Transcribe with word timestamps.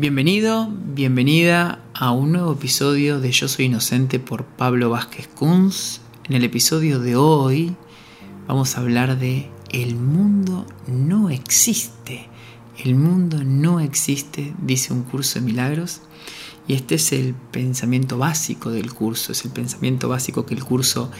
Bienvenido, 0.00 0.66
bienvenida 0.70 1.84
a 1.92 2.12
un 2.12 2.32
nuevo 2.32 2.54
episodio 2.54 3.20
de 3.20 3.32
Yo 3.32 3.48
Soy 3.48 3.66
Inocente 3.66 4.18
por 4.18 4.46
Pablo 4.46 4.88
Vázquez 4.88 5.28
Kunz. 5.28 6.00
En 6.24 6.34
el 6.34 6.42
episodio 6.42 7.00
de 7.00 7.16
hoy 7.16 7.76
vamos 8.48 8.74
a 8.74 8.80
hablar 8.80 9.18
de 9.18 9.50
El 9.68 9.96
mundo 9.96 10.64
no 10.86 11.28
existe. 11.28 12.30
El 12.82 12.94
mundo 12.94 13.44
no 13.44 13.78
existe, 13.78 14.54
dice 14.62 14.94
un 14.94 15.02
curso 15.02 15.38
de 15.38 15.44
milagros. 15.44 16.00
Y 16.66 16.72
este 16.72 16.94
es 16.94 17.12
el 17.12 17.34
pensamiento 17.34 18.16
básico 18.16 18.70
del 18.70 18.94
curso, 18.94 19.32
es 19.32 19.44
el 19.44 19.50
pensamiento 19.50 20.08
básico 20.08 20.46
que 20.46 20.54
el 20.54 20.64
curso 20.64 21.10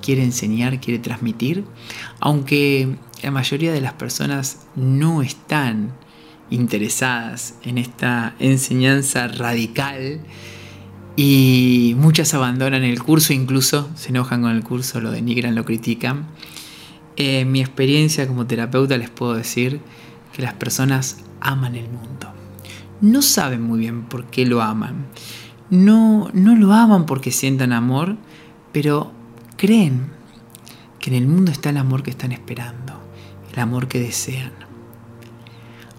quiere 0.00 0.24
enseñar, 0.24 0.80
quiere 0.80 0.98
transmitir, 0.98 1.66
aunque 2.20 2.96
la 3.22 3.32
mayoría 3.32 3.70
de 3.70 3.82
las 3.82 3.92
personas 3.92 4.60
no 4.76 5.20
están 5.20 5.92
interesadas 6.50 7.54
en 7.62 7.78
esta 7.78 8.34
enseñanza 8.38 9.28
radical 9.28 10.20
y 11.16 11.94
muchas 11.98 12.34
abandonan 12.34 12.82
el 12.82 13.02
curso, 13.02 13.32
incluso 13.32 13.90
se 13.94 14.08
enojan 14.10 14.42
con 14.42 14.52
el 14.52 14.62
curso, 14.62 15.00
lo 15.00 15.10
denigran, 15.10 15.54
lo 15.54 15.64
critican. 15.64 16.26
En 17.16 17.50
mi 17.52 17.60
experiencia 17.60 18.26
como 18.26 18.46
terapeuta 18.46 18.96
les 18.96 19.10
puedo 19.10 19.34
decir 19.34 19.80
que 20.32 20.42
las 20.42 20.54
personas 20.54 21.18
aman 21.40 21.74
el 21.74 21.88
mundo. 21.88 22.32
No 23.00 23.22
saben 23.22 23.62
muy 23.62 23.80
bien 23.80 24.04
por 24.04 24.26
qué 24.26 24.46
lo 24.46 24.62
aman. 24.62 25.06
No, 25.70 26.30
no 26.32 26.56
lo 26.56 26.72
aman 26.72 27.06
porque 27.06 27.30
sientan 27.30 27.72
amor, 27.72 28.16
pero 28.72 29.12
creen 29.56 30.08
que 30.98 31.10
en 31.10 31.16
el 31.16 31.26
mundo 31.26 31.50
está 31.52 31.70
el 31.70 31.76
amor 31.76 32.02
que 32.02 32.10
están 32.10 32.32
esperando, 32.32 33.00
el 33.52 33.60
amor 33.60 33.88
que 33.88 34.00
desean. 34.00 34.69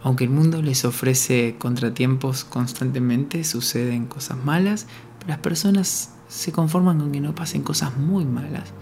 Aunque 0.04 0.24
el 0.24 0.30
mundo 0.32 0.62
les 0.62 0.84
ofrece 0.84 1.56
contratiempos 1.60 2.44
constantemente, 2.44 3.44
suceden 3.44 4.08
cosas 4.08 4.44
malas, 4.44 4.88
pero 5.20 5.30
las 5.30 5.40
personas 5.40 6.14
se 6.28 6.52
conforman 6.52 7.00
con 7.00 7.12
que 7.12 7.22
no 7.22 7.36
pasen 7.36 7.62
cosas 7.62 7.98
muy 7.98 8.26
malas. 8.26 8.74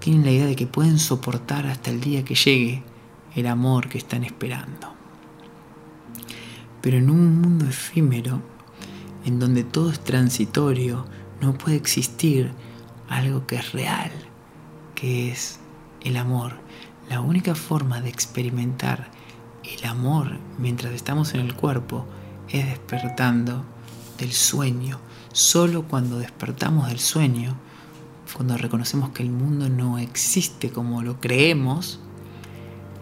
Tienen 0.00 0.24
la 0.24 0.32
idea 0.32 0.46
de 0.46 0.56
que 0.56 0.66
pueden 0.66 0.98
soportar 0.98 1.66
hasta 1.66 1.90
el 1.90 2.00
día 2.00 2.24
que 2.24 2.34
llegue 2.34 2.82
el 3.36 3.46
amor 3.46 3.88
que 3.88 3.98
están 3.98 4.24
esperando. 4.24 4.92
Pero 6.80 6.96
en 6.96 7.08
un 7.10 7.40
mundo 7.40 7.66
efímero, 7.66 8.42
en 9.24 9.38
donde 9.38 9.62
todo 9.62 9.90
es 9.90 10.00
transitorio, 10.00 11.06
no 11.40 11.54
puede 11.54 11.76
existir 11.76 12.50
algo 13.08 13.46
que 13.46 13.56
es 13.56 13.72
real, 13.72 14.10
que 14.96 15.30
es 15.30 15.60
el 16.00 16.16
amor. 16.16 16.54
La 17.08 17.20
única 17.20 17.54
forma 17.54 18.00
de 18.00 18.08
experimentar 18.08 19.10
el 19.64 19.84
amor 19.86 20.38
mientras 20.58 20.92
estamos 20.92 21.34
en 21.34 21.40
el 21.40 21.54
cuerpo 21.54 22.06
es 22.48 22.66
despertando 22.66 23.64
del 24.18 24.32
sueño. 24.32 24.98
Solo 25.32 25.84
cuando 25.84 26.18
despertamos 26.18 26.88
del 26.88 26.98
sueño, 26.98 27.56
cuando 28.34 28.56
reconocemos 28.56 29.10
que 29.10 29.22
el 29.22 29.30
mundo 29.30 29.68
no 29.68 29.98
existe 29.98 30.70
como 30.70 31.02
lo 31.02 31.20
creemos, 31.20 32.00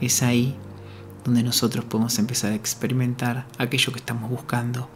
es 0.00 0.22
ahí 0.22 0.56
donde 1.24 1.42
nosotros 1.42 1.84
podemos 1.84 2.18
empezar 2.18 2.52
a 2.52 2.54
experimentar 2.54 3.46
aquello 3.58 3.92
que 3.92 3.98
estamos 3.98 4.30
buscando, 4.30 4.88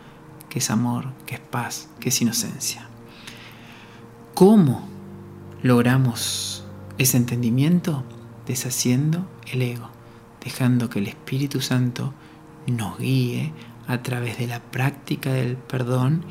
que 0.48 0.60
es 0.60 0.70
amor, 0.70 1.08
que 1.26 1.34
es 1.34 1.40
paz, 1.40 1.88
que 2.00 2.10
es 2.10 2.22
inocencia. 2.22 2.88
¿Cómo 4.34 4.88
logramos 5.62 6.64
ese 6.98 7.16
entendimiento? 7.16 8.04
Deshaciendo 8.46 9.26
el 9.50 9.62
ego 9.62 9.94
dejando 10.44 10.90
que 10.90 10.98
el 10.98 11.08
Espíritu 11.08 11.60
Santo 11.60 12.12
nos 12.66 12.98
guíe 12.98 13.52
a 13.86 14.02
través 14.02 14.38
de 14.38 14.46
la 14.46 14.60
práctica 14.60 15.32
del 15.32 15.56
perdón 15.56 16.24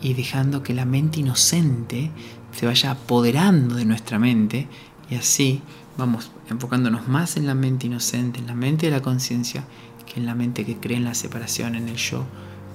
y 0.00 0.14
dejando 0.14 0.62
que 0.62 0.74
la 0.74 0.84
mente 0.84 1.20
inocente 1.20 2.10
se 2.52 2.66
vaya 2.66 2.92
apoderando 2.92 3.76
de 3.76 3.84
nuestra 3.84 4.18
mente 4.18 4.68
y 5.10 5.14
así 5.14 5.62
vamos 5.96 6.30
enfocándonos 6.48 7.08
más 7.08 7.36
en 7.36 7.46
la 7.46 7.54
mente 7.54 7.86
inocente, 7.86 8.38
en 8.38 8.46
la 8.46 8.54
mente 8.54 8.86
de 8.86 8.92
la 8.92 9.02
conciencia, 9.02 9.64
que 10.06 10.20
en 10.20 10.26
la 10.26 10.34
mente 10.34 10.64
que 10.64 10.76
cree 10.76 10.96
en 10.96 11.04
la 11.04 11.14
separación, 11.14 11.74
en 11.74 11.88
el 11.88 11.96
yo 11.96 12.24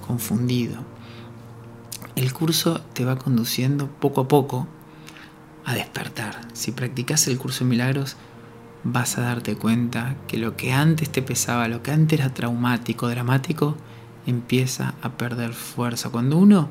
confundido. 0.06 0.76
El 2.16 2.32
curso 2.32 2.80
te 2.92 3.04
va 3.04 3.16
conduciendo 3.16 3.88
poco 3.88 4.22
a 4.22 4.28
poco 4.28 4.68
a 5.64 5.74
despertar. 5.74 6.46
Si 6.52 6.72
practicas 6.72 7.26
el 7.26 7.38
curso 7.38 7.64
de 7.64 7.70
milagros, 7.70 8.16
vas 8.84 9.16
a 9.18 9.22
darte 9.22 9.56
cuenta 9.56 10.16
que 10.28 10.36
lo 10.36 10.56
que 10.56 10.72
antes 10.72 11.10
te 11.10 11.22
pesaba, 11.22 11.68
lo 11.68 11.82
que 11.82 11.90
antes 11.90 12.20
era 12.20 12.32
traumático, 12.32 13.08
dramático, 13.08 13.76
empieza 14.26 14.94
a 15.02 15.12
perder 15.12 15.52
fuerza. 15.54 16.10
Cuando 16.10 16.36
uno 16.36 16.68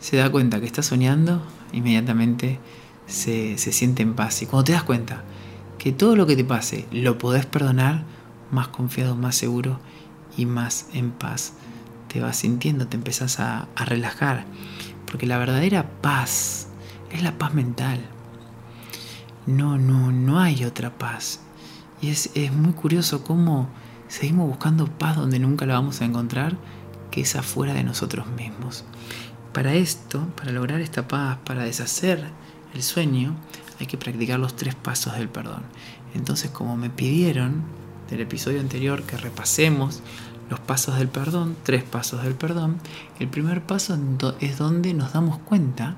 se 0.00 0.16
da 0.16 0.30
cuenta 0.30 0.60
que 0.60 0.66
está 0.66 0.82
soñando, 0.82 1.42
inmediatamente 1.72 2.58
se, 3.06 3.56
siente 3.56 4.02
en 4.02 4.14
paz. 4.14 4.42
Y 4.42 4.46
cuando 4.46 4.64
te 4.64 4.72
das 4.72 4.82
cuenta 4.82 5.22
que 5.78 5.92
todo 5.92 6.16
lo 6.16 6.26
que 6.26 6.36
te 6.36 6.44
pase 6.44 6.86
lo 6.90 7.18
podés 7.18 7.46
perdonar, 7.46 8.04
más 8.50 8.68
confiado, 8.68 9.16
más 9.16 9.36
seguro 9.36 9.80
y 10.36 10.46
más 10.46 10.88
en 10.92 11.10
paz 11.10 11.54
te 12.08 12.20
vas 12.20 12.36
sintiendo, 12.36 12.86
te 12.86 12.96
empezás 12.96 13.40
a, 13.40 13.68
a 13.76 13.84
relajar. 13.84 14.44
Porque 15.06 15.26
la 15.26 15.38
verdadera 15.38 15.88
paz 16.00 16.68
es 17.10 17.22
la 17.22 17.38
paz 17.38 17.54
mental. 17.54 18.00
No, 19.46 19.78
no, 19.78 20.10
no 20.10 20.40
hay 20.40 20.64
otra 20.64 20.96
paz. 20.96 21.40
Y 22.00 22.10
es, 22.10 22.30
muy 22.52 22.72
curioso 22.72 23.24
cómo 23.24 23.68
seguimos 24.08 24.48
buscando 24.48 24.86
paz 24.86 25.16
donde 25.16 25.38
nunca 25.38 25.66
la 25.66 25.74
vamos 25.74 26.00
a 26.00 26.04
encontrar, 26.04 26.56
que 27.10 27.22
es 27.22 27.36
afuera 27.36 27.74
de 27.74 27.84
nosotros 27.84 28.26
mismos. 28.26 28.84
Para 29.52 29.74
esto, 29.74 30.26
para 30.36 30.52
lograr 30.52 30.80
esta 30.80 31.08
paz, 31.08 31.38
para 31.44 31.64
deshacer 31.64 32.24
el 32.74 32.82
sueño, 32.82 33.36
hay 33.80 33.86
que 33.86 33.98
practicar 33.98 34.38
los 34.38 34.56
tres 34.56 34.74
pasos 34.74 35.14
del 35.14 35.28
perdón. 35.28 35.62
Entonces, 36.14 36.50
como 36.50 36.76
me 36.76 36.90
pidieron 36.90 37.62
del 38.10 38.20
episodio 38.20 38.60
anterior 38.60 39.02
que 39.02 39.16
repasemos 39.16 40.02
los 40.50 40.60
pasos 40.60 40.98
del 40.98 41.08
perdón, 41.08 41.56
tres 41.62 41.84
pasos 41.84 42.22
del 42.22 42.34
perdón, 42.34 42.78
el 43.18 43.28
primer 43.28 43.62
paso 43.62 43.98
es 44.40 44.58
donde 44.58 44.94
nos 44.94 45.12
damos 45.12 45.38
cuenta 45.38 45.96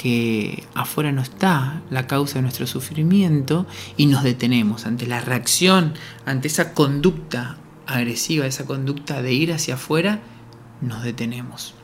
que 0.00 0.64
afuera 0.72 1.12
no 1.12 1.20
está 1.20 1.82
la 1.90 2.06
causa 2.06 2.36
de 2.36 2.42
nuestro 2.42 2.66
sufrimiento 2.66 3.66
y 3.98 4.06
nos 4.06 4.22
detenemos 4.22 4.86
ante 4.86 5.06
la 5.06 5.20
reacción, 5.20 5.92
ante 6.24 6.48
esa 6.48 6.72
conducta 6.72 7.58
agresiva, 7.86 8.46
esa 8.46 8.64
conducta 8.64 9.20
de 9.20 9.34
ir 9.34 9.52
hacia 9.52 9.74
afuera, 9.74 10.20
nos 10.80 11.02
detenemos. 11.02 11.74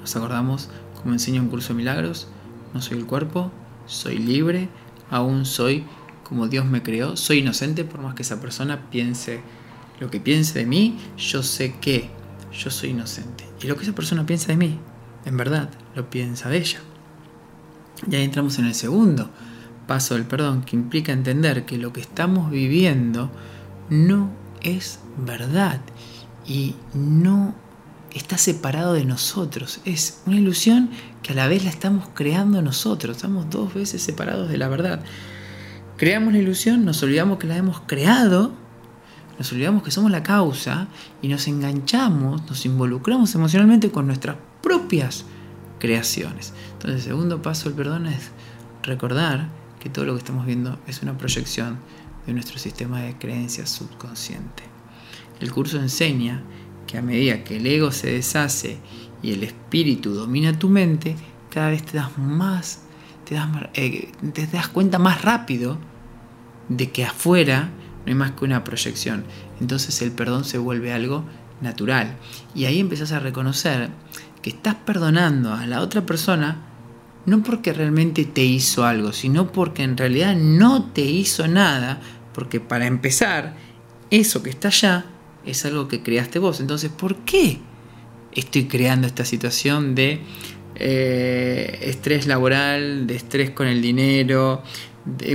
Nos 0.00 0.14
acordamos, 0.16 0.68
como 1.00 1.14
enseña 1.14 1.40
un 1.40 1.48
curso 1.48 1.68
de 1.68 1.76
milagros, 1.76 2.28
no 2.74 2.82
soy 2.82 2.98
el 2.98 3.06
cuerpo, 3.06 3.50
soy 3.86 4.18
libre, 4.18 4.68
aún 5.08 5.46
soy 5.46 5.86
como 6.24 6.46
Dios 6.48 6.66
me 6.66 6.82
creó, 6.82 7.16
soy 7.16 7.38
inocente 7.38 7.84
por 7.84 8.02
más 8.02 8.14
que 8.14 8.20
esa 8.20 8.38
persona 8.38 8.90
piense 8.90 9.40
lo 9.98 10.10
que 10.10 10.20
piense 10.20 10.58
de 10.58 10.66
mí, 10.66 10.98
yo 11.16 11.42
sé 11.42 11.74
que 11.80 12.10
yo 12.52 12.70
soy 12.70 12.90
inocente. 12.90 13.48
Y 13.62 13.66
lo 13.66 13.76
que 13.76 13.84
esa 13.84 13.94
persona 13.94 14.26
piensa 14.26 14.48
de 14.48 14.58
mí, 14.58 14.78
en 15.24 15.36
verdad 15.36 15.70
lo 15.94 16.10
piensa 16.10 16.48
de 16.48 16.58
ella. 16.58 16.80
Y 18.10 18.16
ahí 18.16 18.24
entramos 18.24 18.58
en 18.58 18.66
el 18.66 18.74
segundo 18.74 19.30
paso 19.86 20.14
del 20.14 20.24
perdón, 20.24 20.62
que 20.62 20.76
implica 20.76 21.12
entender 21.12 21.64
que 21.64 21.78
lo 21.78 21.92
que 21.92 22.00
estamos 22.00 22.50
viviendo 22.50 23.30
no 23.90 24.30
es 24.62 25.00
verdad 25.18 25.80
y 26.46 26.76
no 26.94 27.54
está 28.14 28.38
separado 28.38 28.94
de 28.94 29.04
nosotros. 29.04 29.80
Es 29.84 30.22
una 30.26 30.36
ilusión 30.36 30.90
que 31.22 31.32
a 31.32 31.36
la 31.36 31.48
vez 31.48 31.64
la 31.64 31.70
estamos 31.70 32.08
creando 32.14 32.62
nosotros. 32.62 33.16
Estamos 33.16 33.50
dos 33.50 33.74
veces 33.74 34.02
separados 34.02 34.48
de 34.48 34.58
la 34.58 34.68
verdad. 34.68 35.02
Creamos 35.96 36.32
la 36.32 36.40
ilusión, 36.40 36.84
nos 36.84 37.02
olvidamos 37.02 37.38
que 37.38 37.46
la 37.46 37.56
hemos 37.56 37.80
creado, 37.80 38.52
nos 39.42 39.50
olvidamos 39.50 39.82
que 39.82 39.90
somos 39.90 40.12
la 40.12 40.22
causa 40.22 40.86
y 41.20 41.26
nos 41.26 41.48
enganchamos, 41.48 42.48
nos 42.48 42.64
involucramos 42.64 43.34
emocionalmente 43.34 43.90
con 43.90 44.06
nuestras 44.06 44.36
propias 44.62 45.24
creaciones. 45.80 46.54
Entonces 46.74 47.00
el 47.00 47.06
segundo 47.08 47.42
paso 47.42 47.64
del 47.64 47.74
perdón 47.74 48.06
es 48.06 48.30
recordar 48.84 49.48
que 49.80 49.90
todo 49.90 50.04
lo 50.04 50.12
que 50.12 50.18
estamos 50.18 50.46
viendo 50.46 50.78
es 50.86 51.02
una 51.02 51.18
proyección 51.18 51.78
de 52.24 52.34
nuestro 52.34 52.60
sistema 52.60 53.00
de 53.00 53.18
creencias 53.18 53.68
subconsciente. 53.68 54.62
El 55.40 55.50
curso 55.50 55.80
enseña 55.80 56.40
que 56.86 56.98
a 56.98 57.02
medida 57.02 57.42
que 57.42 57.56
el 57.56 57.66
ego 57.66 57.90
se 57.90 58.12
deshace 58.12 58.78
y 59.24 59.32
el 59.32 59.42
espíritu 59.42 60.14
domina 60.14 60.56
tu 60.56 60.68
mente, 60.68 61.16
cada 61.50 61.70
vez 61.70 61.82
te 61.82 61.96
das 61.96 62.16
más, 62.16 62.82
te 63.24 63.34
das, 63.34 63.48
eh, 63.74 64.12
te 64.32 64.46
das 64.46 64.68
cuenta 64.68 65.00
más 65.00 65.22
rápido 65.22 65.78
de 66.68 66.92
que 66.92 67.04
afuera 67.04 67.70
no 68.04 68.10
hay 68.10 68.14
más 68.14 68.32
que 68.32 68.44
una 68.44 68.64
proyección. 68.64 69.24
Entonces 69.60 70.00
el 70.02 70.12
perdón 70.12 70.44
se 70.44 70.58
vuelve 70.58 70.92
algo 70.92 71.24
natural. 71.60 72.16
Y 72.54 72.64
ahí 72.64 72.80
empezás 72.80 73.12
a 73.12 73.20
reconocer 73.20 73.90
que 74.42 74.50
estás 74.50 74.74
perdonando 74.74 75.54
a 75.54 75.66
la 75.66 75.80
otra 75.80 76.04
persona 76.04 76.68
no 77.24 77.42
porque 77.42 77.72
realmente 77.72 78.24
te 78.24 78.42
hizo 78.42 78.84
algo, 78.84 79.12
sino 79.12 79.52
porque 79.52 79.82
en 79.82 79.96
realidad 79.96 80.34
no 80.34 80.90
te 80.90 81.02
hizo 81.02 81.46
nada, 81.46 82.00
porque 82.34 82.60
para 82.60 82.86
empezar, 82.86 83.54
eso 84.10 84.42
que 84.42 84.50
está 84.50 84.68
allá 84.68 85.06
es 85.46 85.64
algo 85.64 85.88
que 85.88 86.02
creaste 86.02 86.38
vos. 86.38 86.60
Entonces, 86.60 86.90
¿por 86.90 87.16
qué 87.18 87.58
estoy 88.34 88.64
creando 88.64 89.06
esta 89.06 89.24
situación 89.24 89.94
de 89.94 90.20
eh, 90.74 91.78
estrés 91.82 92.26
laboral, 92.26 93.06
de 93.06 93.14
estrés 93.14 93.50
con 93.50 93.68
el 93.68 93.80
dinero, 93.80 94.62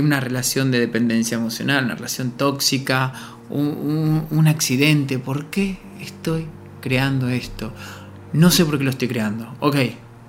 una 0.00 0.20
relación 0.20 0.70
de 0.70 0.80
dependencia 0.80 1.36
emocional, 1.36 1.84
una 1.84 1.94
relación 1.94 2.32
tóxica, 2.32 3.12
un, 3.50 4.26
un 4.30 4.48
accidente. 4.48 5.18
¿Por 5.18 5.46
qué 5.46 5.78
estoy 6.00 6.46
creando 6.80 7.28
esto? 7.28 7.72
No 8.32 8.50
sé 8.50 8.64
por 8.64 8.78
qué 8.78 8.84
lo 8.84 8.90
estoy 8.90 9.08
creando. 9.08 9.54
Ok, 9.60 9.76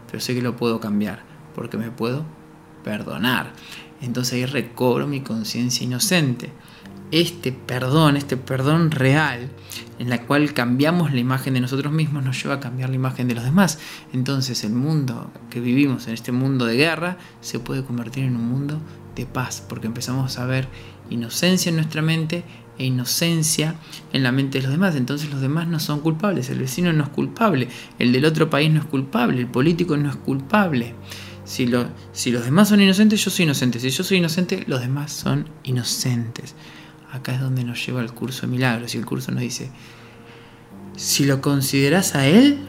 pero 0.08 0.22
sé 0.22 0.34
que 0.34 0.42
lo 0.42 0.56
puedo 0.56 0.80
cambiar 0.80 1.24
porque 1.56 1.78
me 1.78 1.92
puedo 1.92 2.26
perdonar. 2.84 3.52
Entonces 4.02 4.34
ahí 4.34 4.46
recobro 4.46 5.08
mi 5.08 5.22
conciencia 5.22 5.84
inocente. 5.84 6.50
Este 7.12 7.52
perdón, 7.52 8.18
este 8.18 8.38
perdón 8.38 8.92
real, 8.92 9.50
en 9.98 10.10
la 10.10 10.22
cual 10.26 10.54
cambiamos 10.54 11.12
la 11.12 11.20
imagen 11.20 11.56
de 11.56 11.62
nosotros 11.62 11.92
mismos, 11.92 12.24
nos 12.24 12.42
lleva 12.42 12.56
a 12.56 12.60
cambiar 12.60 12.90
la 12.90 12.96
imagen 12.96 13.28
de 13.28 13.34
los 13.34 13.44
demás. 13.44 13.80
Entonces 14.14 14.64
el 14.64 14.74
mundo 14.74 15.32
que 15.50 15.60
vivimos, 15.60 16.08
en 16.08 16.14
este 16.14 16.32
mundo 16.32 16.66
de 16.66 16.78
guerra, 16.78 17.18
se 17.42 17.60
puede 17.60 17.84
convertir 17.84 18.26
en 18.26 18.36
un 18.36 18.48
mundo 18.48 18.80
de 19.20 19.26
paz, 19.26 19.64
porque 19.68 19.88
empezamos 19.88 20.38
a 20.38 20.46
ver 20.46 20.68
inocencia 21.10 21.70
en 21.70 21.76
nuestra 21.76 22.02
mente 22.02 22.44
e 22.78 22.86
inocencia 22.86 23.76
en 24.14 24.24
la 24.24 24.32
mente 24.32 24.60
de 24.60 24.64
los 24.64 24.72
demás. 24.72 24.96
Entonces 24.96 25.30
los 25.30 25.42
demás 25.42 25.68
no 25.68 25.80
son 25.80 26.00
culpables, 26.00 26.50
el 26.50 26.60
vecino 26.60 26.94
no 26.94 27.04
es 27.04 27.10
culpable, 27.10 27.68
el 28.00 28.12
del 28.12 28.26
otro 28.26 28.50
país 28.50 28.72
no 28.72 28.80
es 28.80 28.86
culpable, 28.86 29.40
el 29.40 29.48
político 29.48 29.98
no 29.98 30.10
es 30.10 30.16
culpable. 30.16 30.96
Si, 31.44 31.68
si 32.14 32.32
los 32.32 32.46
demás 32.46 32.70
son 32.70 32.80
inocentes, 32.80 33.24
yo 33.24 33.32
soy 33.32 33.44
inocente. 33.46 33.80
Si 33.80 33.90
yo 33.90 34.04
soy 34.04 34.18
inocente, 34.18 34.64
los 34.68 34.82
demás 34.82 35.12
son 35.12 35.50
inocentes. 35.64 36.56
Acá 37.12 37.34
es 37.34 37.42
donde 37.42 37.64
nos 37.64 37.84
lleva 37.84 38.02
el 38.02 38.14
curso 38.14 38.42
de 38.42 38.48
milagros 38.50 38.94
y 38.94 39.00
el 39.00 39.06
curso 39.06 39.32
nos 39.32 39.42
dice, 39.42 39.72
si 40.96 41.26
lo 41.26 41.42
consideras 41.42 42.14
a 42.14 42.28
Él, 42.28 42.69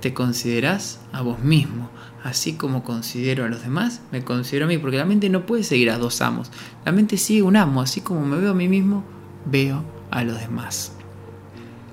te 0.00 0.14
consideras 0.14 1.00
a 1.12 1.22
vos 1.22 1.40
mismo. 1.40 1.90
Así 2.22 2.52
como 2.54 2.84
considero 2.84 3.44
a 3.44 3.48
los 3.48 3.62
demás, 3.62 4.02
me 4.12 4.22
considero 4.24 4.66
a 4.66 4.68
mí, 4.68 4.76
porque 4.76 4.98
la 4.98 5.06
mente 5.06 5.30
no 5.30 5.46
puede 5.46 5.62
seguir 5.62 5.90
a 5.90 5.98
dos 5.98 6.20
amos. 6.20 6.50
La 6.84 6.92
mente 6.92 7.16
sigue 7.16 7.42
un 7.42 7.56
amo, 7.56 7.80
así 7.80 8.02
como 8.02 8.26
me 8.26 8.36
veo 8.36 8.50
a 8.50 8.54
mí 8.54 8.68
mismo, 8.68 9.04
veo 9.46 9.84
a 10.10 10.22
los 10.22 10.38
demás. 10.38 10.92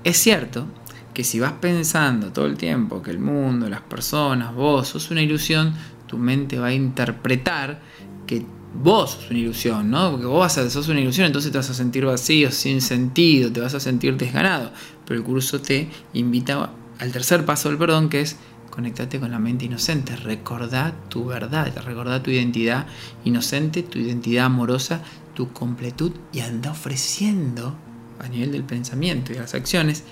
Es 0.04 0.18
cierto 0.18 0.66
que 1.14 1.24
si 1.24 1.40
vas 1.40 1.52
pensando 1.54 2.32
todo 2.32 2.46
el 2.46 2.56
tiempo 2.56 3.02
que 3.02 3.10
el 3.10 3.18
mundo, 3.18 3.68
las 3.68 3.80
personas, 3.80 4.54
vos 4.54 4.88
sos 4.88 5.10
una 5.10 5.22
ilusión, 5.22 5.72
tu 6.06 6.18
mente 6.18 6.58
va 6.58 6.68
a 6.68 6.74
interpretar 6.74 7.80
que 8.26 8.44
vos 8.74 9.12
sos 9.12 9.30
una 9.30 9.38
ilusión, 9.38 9.90
¿no? 9.90 10.10
Porque 10.10 10.26
vos 10.26 10.52
sos 10.52 10.88
una 10.88 11.00
ilusión, 11.00 11.26
entonces 11.26 11.50
te 11.50 11.58
vas 11.58 11.70
a 11.70 11.74
sentir 11.74 12.04
vacío, 12.04 12.52
sin 12.52 12.80
sentido, 12.80 13.50
te 13.50 13.60
vas 13.60 13.74
a 13.74 13.80
sentir 13.80 14.16
desganado. 14.16 14.70
Pero 15.06 15.18
el 15.18 15.26
curso 15.26 15.60
te 15.60 15.88
invita 16.12 16.70
al 16.98 17.12
tercer 17.12 17.44
paso 17.44 17.68
del 17.68 17.78
perdón, 17.78 18.08
que 18.08 18.20
es 18.20 18.36
conectarte 18.70 19.18
con 19.18 19.30
la 19.30 19.38
mente 19.38 19.64
inocente, 19.64 20.16
recordá 20.16 20.94
tu 21.08 21.24
verdad, 21.26 21.72
recordá 21.84 22.22
tu 22.22 22.30
identidad 22.30 22.86
inocente, 23.24 23.82
tu 23.82 23.98
identidad 23.98 24.46
amorosa, 24.46 25.02
tu 25.34 25.52
completud 25.52 26.12
y 26.32 26.40
anda 26.40 26.70
ofreciendo 26.70 27.74
a 28.20 28.28
nivel 28.28 28.52
del 28.52 28.64
pensamiento 28.64 29.32
y 29.32 29.36
de 29.36 29.40
las 29.42 29.54
acciones 29.54 30.04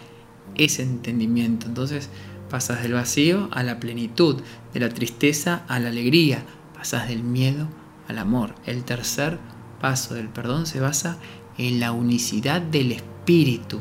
ese 0.56 0.83
entendimiento. 0.83 1.67
Entonces, 1.67 2.09
Pasas 2.50 2.83
del 2.83 2.93
vacío 2.93 3.49
a 3.53 3.65
la 3.65 3.81
plenitud, 3.81 4.41
de 4.73 4.81
la 4.81 4.89
tristeza 4.89 5.65
a 5.67 5.81
la 5.81 5.89
alegría, 5.89 6.44
pasas 6.77 7.09
del 7.09 7.25
miedo 7.25 7.67
al 8.06 8.19
amor. 8.19 8.55
El 8.67 8.85
tercer 8.85 9.41
paso 9.81 10.15
del 10.15 10.29
perdón 10.29 10.67
se 10.67 10.79
basa 10.79 11.19
en 11.59 11.81
la 11.81 11.91
unicidad 11.91 12.61
del 12.61 12.93
espíritu. 12.93 13.81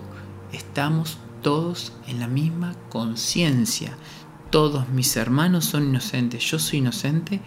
Estamos 0.52 1.20
todos 1.46 1.94
en 2.08 2.20
la 2.20 2.28
misma 2.28 2.74
conciencia. 2.90 3.96
Todos 4.50 4.90
mis 4.90 5.16
hermanos 5.16 5.66
son 5.66 5.90
inocentes. 5.90 6.44
Yo 6.44 6.58
soy 6.58 6.80
inocente. 6.80 7.40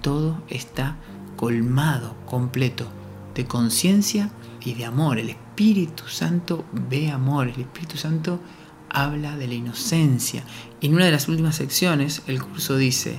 Todo 0.00 0.42
está 0.48 0.96
colmado, 1.36 2.16
completo, 2.24 2.88
de 3.34 3.44
conciencia 3.44 4.30
y 4.64 4.72
de 4.72 4.86
amor. 4.86 5.18
El 5.18 5.28
Espíritu 5.28 6.04
Santo 6.08 6.64
ve 6.72 7.10
amor. 7.10 7.48
El 7.48 7.60
Espíritu 7.60 7.98
Santo 7.98 8.40
habla 8.88 9.36
de 9.36 9.46
la 9.46 9.54
inocencia. 9.54 10.42
Y 10.80 10.86
en 10.86 10.94
una 10.94 11.04
de 11.04 11.12
las 11.12 11.28
últimas 11.28 11.56
secciones 11.56 12.22
el 12.28 12.42
curso 12.42 12.78
dice, 12.78 13.18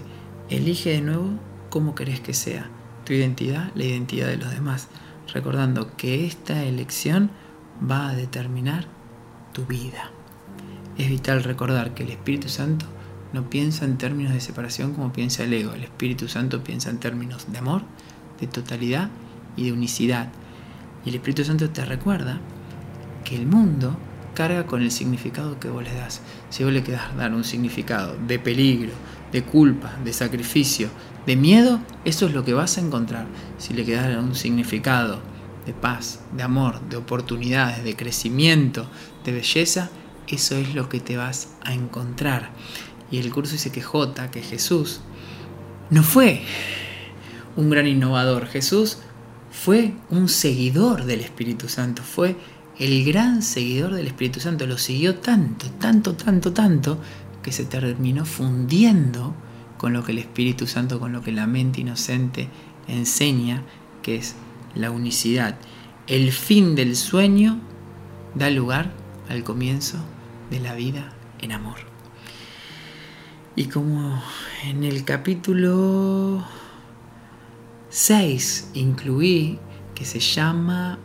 elige 0.50 0.90
de 0.90 1.02
nuevo 1.02 1.40
cómo 1.70 1.94
querés 1.94 2.20
que 2.20 2.34
sea 2.34 2.68
tu 3.06 3.14
identidad, 3.14 3.72
la 3.76 3.84
identidad 3.84 4.26
de 4.30 4.38
los 4.38 4.50
demás, 4.50 4.88
recordando 5.32 5.96
que 5.98 6.26
esta 6.26 6.64
elección 6.64 7.30
va 7.88 8.10
a 8.10 8.16
determinar 8.16 8.98
tu 9.54 9.66
vida. 9.66 10.12
Es 10.98 11.10
vital 11.10 11.44
recordar 11.44 11.94
que 11.94 12.04
el 12.04 12.10
Espíritu 12.10 12.50
Santo 12.50 12.86
no 13.32 13.50
piensa 13.50 13.86
en 13.86 13.98
términos 13.98 14.34
de 14.34 14.42
separación 14.42 14.94
como 14.94 15.14
piensa 15.14 15.44
el 15.44 15.54
ego. 15.54 15.74
El 15.74 15.84
Espíritu 15.84 16.28
Santo 16.28 16.64
piensa 16.64 16.90
en 16.90 17.00
términos 17.00 17.52
de 17.52 17.58
amor, 17.60 17.84
de 18.40 18.48
totalidad 18.48 19.10
y 19.56 19.66
de 19.66 19.72
unicidad. 19.72 20.30
Y 21.06 21.10
el 21.10 21.16
Espíritu 21.16 21.44
Santo 21.44 21.70
te 21.70 21.86
recuerda 21.86 22.40
que 23.24 23.36
el 23.36 23.46
mundo 23.46 23.98
carga 24.34 24.66
con 24.66 24.82
el 24.82 24.92
significado 24.92 25.60
que 25.60 25.70
vos 25.70 25.84
le 25.84 25.94
das. 25.94 26.22
Si 26.50 26.64
vos 26.64 26.74
le 26.74 26.84
quedas 26.84 27.16
dar 27.18 27.34
un 27.34 27.44
significado 27.44 28.16
de 28.28 28.40
peligro, 28.40 28.92
de 29.32 29.44
culpa, 29.44 29.98
de 30.04 30.14
sacrificio, 30.14 30.90
de 31.26 31.36
miedo, 31.36 31.80
eso 32.06 32.28
es 32.28 32.34
lo 32.34 32.44
que 32.44 32.54
vas 32.54 32.78
a 32.78 32.82
encontrar. 32.82 33.28
Si 33.58 33.74
le 33.74 33.86
quedas 33.86 34.08
dar 34.08 34.20
un 34.20 34.36
significado 34.36 35.20
de 35.70 35.76
paz, 35.76 36.20
de 36.36 36.42
amor, 36.42 36.82
de 36.90 36.98
oportunidades, 36.98 37.84
de 37.84 37.96
crecimiento, 37.96 38.90
de 39.24 39.34
belleza, 39.34 39.92
eso 40.28 40.56
es 40.56 40.74
lo 40.74 40.90
que 40.90 41.00
te 41.00 41.16
vas 41.16 41.50
a 41.64 41.76
encontrar. 41.76 42.50
Y 43.12 43.20
el 43.20 43.32
curso 43.32 43.54
dice 43.54 43.72
que 43.72 43.84
J, 43.84 44.32
que 44.32 44.42
Jesús, 44.42 45.02
no 45.92 46.02
fue 46.02 46.42
un 47.56 47.70
gran 47.70 47.86
innovador. 47.86 48.48
Jesús 48.48 48.98
fue 49.52 49.94
un 50.10 50.28
seguidor 50.28 51.06
del 51.06 51.20
Espíritu 51.20 51.70
Santo, 51.70 52.02
fue 52.02 52.36
el 52.80 53.06
gran 53.06 53.44
seguidor 53.44 53.94
del 53.94 54.08
Espíritu 54.08 54.40
Santo 54.40 54.66
lo 54.66 54.78
siguió 54.80 55.16
tanto, 55.16 55.70
tanto, 55.80 56.16
tanto, 56.16 56.52
tanto, 56.52 57.00
que 57.44 57.52
se 57.52 57.66
terminó 57.66 58.26
fundiendo 58.26 59.36
con 59.78 59.94
lo 59.94 60.04
que 60.04 60.14
el 60.14 60.18
Espíritu 60.18 60.66
Santo, 60.66 61.00
con 61.00 61.14
lo 61.14 61.22
que 61.22 61.32
la 61.32 61.46
mente 61.46 61.82
inocente 61.82 62.48
enseña, 62.88 63.64
que 64.02 64.16
es 64.16 64.36
la 64.76 64.92
unicidad. 64.92 65.58
El 66.08 66.32
fin 66.32 66.76
del 66.76 66.96
sueño 66.96 67.60
da 68.36 68.50
lugar 68.50 68.92
al 69.30 69.44
comienzo 69.44 69.98
de 70.50 70.60
la 70.60 70.74
vida 70.74 71.14
en 71.42 71.52
amor. 71.52 71.78
Y 73.56 73.66
como 73.66 74.22
en 74.64 74.84
el 74.84 75.04
capítulo 75.04 76.44
6 77.90 78.72
incluí 78.74 79.60
que 79.96 80.06
se 80.06 80.20
llama 80.20 81.00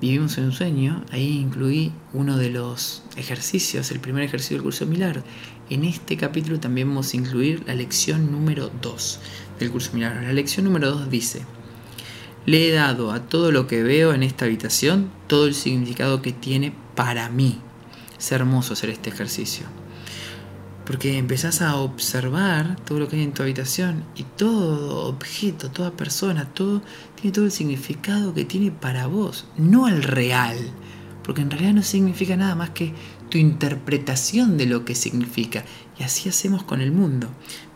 Vivimos 0.00 0.36
en 0.36 0.44
un 0.44 0.52
sueño, 0.52 1.04
ahí 1.10 1.38
incluí 1.38 1.90
uno 2.12 2.36
de 2.36 2.50
los 2.50 3.02
ejercicios, 3.16 3.90
el 3.90 3.98
primer 3.98 4.24
ejercicio 4.24 4.56
del 4.56 4.62
curso 4.62 4.84
de. 4.86 5.24
En 5.70 5.84
este 5.84 6.18
capítulo 6.18 6.60
también 6.60 6.88
vamos 6.88 7.14
a 7.14 7.16
incluir 7.16 7.62
la 7.66 7.74
lección 7.74 8.30
número 8.30 8.70
2 8.82 9.20
del 9.58 9.70
curso 9.70 9.92
de. 9.92 10.22
La 10.22 10.34
lección 10.34 10.66
número 10.66 10.90
2 10.90 11.10
dice, 11.10 11.46
le 12.46 12.68
he 12.68 12.72
dado 12.72 13.10
a 13.10 13.20
todo 13.20 13.50
lo 13.50 13.66
que 13.66 13.82
veo 13.82 14.14
en 14.14 14.22
esta 14.22 14.44
habitación 14.44 15.10
todo 15.26 15.46
el 15.46 15.54
significado 15.54 16.22
que 16.22 16.32
tiene 16.32 16.72
para 16.94 17.28
mí. 17.28 17.58
Es 18.16 18.30
hermoso 18.30 18.72
hacer 18.72 18.90
este 18.90 19.10
ejercicio. 19.10 19.66
Porque 20.86 21.18
empezás 21.18 21.60
a 21.60 21.74
observar 21.74 22.76
todo 22.84 23.00
lo 23.00 23.08
que 23.08 23.16
hay 23.16 23.24
en 23.24 23.32
tu 23.32 23.42
habitación 23.42 24.04
y 24.14 24.22
todo 24.22 25.08
objeto, 25.08 25.72
toda 25.72 25.90
persona, 25.90 26.44
todo 26.54 26.82
tiene 27.20 27.34
todo 27.34 27.46
el 27.46 27.50
significado 27.50 28.32
que 28.32 28.44
tiene 28.44 28.70
para 28.70 29.08
vos, 29.08 29.46
no 29.56 29.86
al 29.86 30.04
real. 30.04 30.56
Porque 31.24 31.42
en 31.42 31.50
realidad 31.50 31.72
no 31.72 31.82
significa 31.82 32.36
nada 32.36 32.54
más 32.54 32.70
que 32.70 32.94
tu 33.28 33.38
interpretación 33.38 34.56
de 34.56 34.66
lo 34.66 34.84
que 34.84 34.94
significa. 34.94 35.64
Y 35.98 36.02
así 36.02 36.28
hacemos 36.28 36.62
con 36.62 36.80
el 36.80 36.92
mundo, 36.92 37.28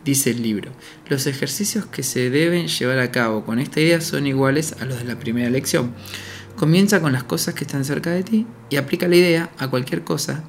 dice 0.05 0.31
el 0.31 0.41
libro. 0.43 0.71
Los 1.07 1.27
ejercicios 1.27 1.85
que 1.85 2.03
se 2.03 2.29
deben 2.29 2.67
llevar 2.67 2.99
a 2.99 3.11
cabo 3.11 3.43
con 3.45 3.59
esta 3.59 3.79
idea 3.79 4.01
son 4.01 4.27
iguales 4.27 4.75
a 4.79 4.85
los 4.85 4.99
de 4.99 5.05
la 5.05 5.19
primera 5.19 5.49
lección. 5.49 5.93
Comienza 6.55 7.01
con 7.01 7.13
las 7.13 7.23
cosas 7.23 7.55
que 7.55 7.63
están 7.63 7.85
cerca 7.85 8.11
de 8.11 8.23
ti 8.23 8.45
y 8.69 8.75
aplica 8.75 9.07
la 9.07 9.15
idea 9.15 9.51
a 9.57 9.69
cualquier 9.69 10.03
cosa 10.03 10.43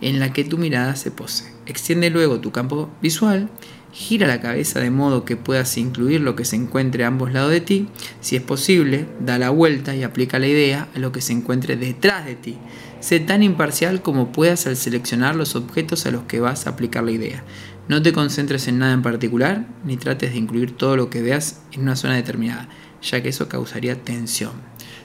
en 0.00 0.20
la 0.20 0.32
que 0.32 0.44
tu 0.44 0.58
mirada 0.58 0.96
se 0.96 1.10
pose. 1.10 1.52
Extiende 1.66 2.10
luego 2.10 2.40
tu 2.40 2.52
campo 2.52 2.90
visual, 3.00 3.48
gira 3.92 4.26
la 4.26 4.40
cabeza 4.40 4.80
de 4.80 4.90
modo 4.90 5.24
que 5.24 5.36
puedas 5.36 5.76
incluir 5.76 6.20
lo 6.20 6.36
que 6.36 6.44
se 6.44 6.56
encuentre 6.56 7.04
a 7.04 7.08
ambos 7.08 7.32
lados 7.32 7.50
de 7.50 7.60
ti. 7.60 7.88
Si 8.20 8.36
es 8.36 8.42
posible, 8.42 9.06
da 9.20 9.38
la 9.38 9.50
vuelta 9.50 9.94
y 9.94 10.02
aplica 10.02 10.38
la 10.38 10.46
idea 10.46 10.88
a 10.94 10.98
lo 10.98 11.12
que 11.12 11.20
se 11.20 11.32
encuentre 11.32 11.76
detrás 11.76 12.24
de 12.26 12.34
ti. 12.34 12.58
Sé 13.00 13.20
tan 13.20 13.42
imparcial 13.42 14.02
como 14.02 14.32
puedas 14.32 14.66
al 14.66 14.76
seleccionar 14.76 15.36
los 15.36 15.54
objetos 15.56 16.06
a 16.06 16.10
los 16.10 16.24
que 16.24 16.40
vas 16.40 16.66
a 16.66 16.70
aplicar 16.70 17.04
la 17.04 17.12
idea. 17.12 17.44
No 17.88 18.02
te 18.02 18.12
concentres 18.12 18.68
en 18.68 18.78
nada 18.78 18.92
en 18.92 19.02
particular, 19.02 19.66
ni 19.84 19.96
trates 19.96 20.32
de 20.32 20.38
incluir 20.38 20.76
todo 20.76 20.96
lo 20.96 21.08
que 21.08 21.22
veas 21.22 21.62
en 21.72 21.82
una 21.82 21.96
zona 21.96 22.16
determinada, 22.16 22.68
ya 23.00 23.22
que 23.22 23.30
eso 23.30 23.48
causaría 23.48 24.02
tensión. 24.02 24.52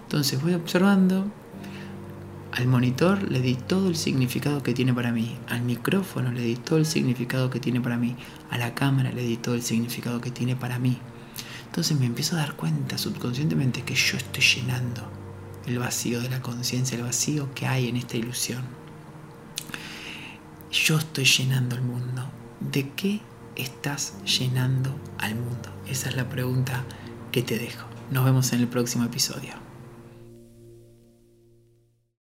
Entonces 0.01 0.41
voy 0.41 0.53
observando 0.53 1.31
Al 2.55 2.67
monitor 2.67 3.31
le 3.31 3.41
di 3.41 3.55
todo 3.55 3.89
el 3.89 3.95
significado 3.95 4.61
que 4.61 4.75
tiene 4.75 4.93
para 4.93 5.11
mí. 5.11 5.35
Al 5.49 5.63
micrófono 5.63 6.31
le 6.31 6.41
di 6.41 6.55
todo 6.55 6.77
el 6.77 6.85
significado 6.85 7.49
que 7.49 7.59
tiene 7.59 7.81
para 7.81 7.97
mí. 7.97 8.15
A 8.51 8.59
la 8.59 8.75
cámara 8.75 9.11
le 9.11 9.23
di 9.23 9.37
todo 9.37 9.55
el 9.55 9.63
significado 9.63 10.21
que 10.21 10.29
tiene 10.29 10.55
para 10.55 10.77
mí. 10.77 10.99
Entonces 11.65 11.99
me 11.99 12.05
empiezo 12.05 12.35
a 12.35 12.41
dar 12.41 12.55
cuenta 12.55 12.99
subconscientemente 12.99 13.81
que 13.81 13.95
yo 13.95 14.17
estoy 14.17 14.43
llenando 14.43 15.01
el 15.65 15.79
vacío 15.79 16.21
de 16.21 16.29
la 16.29 16.43
conciencia, 16.43 16.95
el 16.95 17.03
vacío 17.03 17.51
que 17.55 17.65
hay 17.65 17.87
en 17.87 17.97
esta 17.97 18.17
ilusión. 18.17 18.61
Yo 20.71 20.99
estoy 20.99 21.25
llenando 21.25 21.75
el 21.75 21.81
mundo. 21.81 22.23
¿De 22.59 22.91
qué 22.91 23.21
estás 23.55 24.13
llenando 24.25 24.95
al 25.17 25.33
mundo? 25.33 25.73
Esa 25.87 26.09
es 26.09 26.15
la 26.15 26.29
pregunta 26.29 26.83
que 27.31 27.41
te 27.41 27.57
dejo. 27.57 27.87
Nos 28.11 28.25
vemos 28.25 28.53
en 28.53 28.59
el 28.59 28.67
próximo 28.67 29.05
episodio. 29.05 29.62